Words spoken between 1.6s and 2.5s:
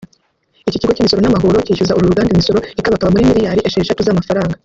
cyishyuza uru ruganda